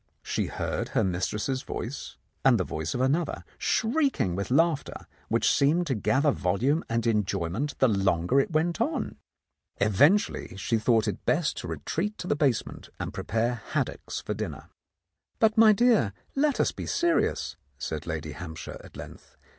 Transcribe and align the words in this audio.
She 0.23 0.47
heard 0.47 0.89
her 0.97 1.03
mis 1.03 1.27
tress's 1.27 1.61
voice 1.61 2.17
and 2.43 2.59
the 2.59 2.63
voice 2.63 2.95
of 2.95 3.01
another, 3.01 3.43
shrieking 3.59 4.35
with 4.35 4.49
laughter, 4.49 5.05
which 5.29 5.47
seemed 5.47 5.85
to 5.85 5.93
gather 5.93 6.31
volume 6.31 6.83
and 6.89 7.05
enjoy 7.05 7.49
ment 7.49 7.77
the 7.77 7.87
longer 7.87 8.39
it 8.39 8.49
went 8.49 8.81
on. 8.81 9.17
Eventually 9.79 10.57
she 10.57 10.79
thought 10.79 11.03
22 11.03 11.11
The 11.11 11.13
Countess 11.13 11.29
of 11.29 11.29
Lowndes 11.29 11.29
Square 11.35 11.37
best 11.37 11.57
to 11.57 11.67
retreat 12.01 12.17
to 12.17 12.27
the 12.27 12.35
basement 12.35 12.89
and 12.99 13.13
prepare 13.13 13.61
haddocks 13.73 14.21
for 14.21 14.33
dinner. 14.33 14.69
"But, 15.37 15.55
my 15.55 15.71
dear, 15.71 16.13
let 16.33 16.59
us 16.59 16.71
be 16.71 16.87
serious," 16.87 17.55
said 17.77 18.07
Lady 18.07 18.31
Hampshire 18.31 18.81
at 18.83 18.97
length. 18.97 19.37